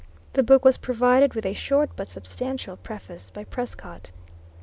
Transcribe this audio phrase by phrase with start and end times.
[0.33, 4.09] The book was provided with a short but substantial Preface by Prescott.